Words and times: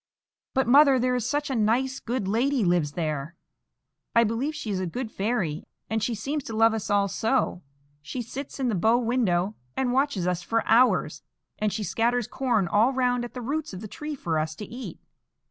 "But, 0.55 0.65
mother, 0.65 0.97
there 0.97 1.13
is 1.13 1.29
such 1.29 1.51
a 1.51 1.55
nice, 1.55 1.99
good 1.99 2.27
lady 2.27 2.65
lives 2.65 2.93
there! 2.93 3.35
I 4.15 4.23
believe 4.23 4.55
she 4.55 4.71
is 4.71 4.79
a 4.79 4.87
good 4.87 5.11
fairy, 5.11 5.67
and 5.91 6.01
she 6.01 6.15
seems 6.15 6.43
to 6.45 6.55
love 6.57 6.73
us 6.73 6.89
all 6.89 7.07
so; 7.07 7.61
she 8.01 8.23
sits 8.23 8.59
in 8.59 8.67
the 8.69 8.73
bow 8.73 8.97
window 8.97 9.53
and 9.77 9.93
watches 9.93 10.25
us 10.25 10.41
for 10.41 10.65
hours, 10.67 11.21
and 11.59 11.71
she 11.71 11.83
scatters 11.83 12.25
corn 12.25 12.67
all 12.67 12.91
round 12.91 13.23
at 13.23 13.35
the 13.35 13.41
roots 13.41 13.73
of 13.75 13.81
the 13.81 13.87
tree 13.87 14.15
for 14.15 14.39
us 14.39 14.55
to 14.55 14.65
eat." 14.65 14.97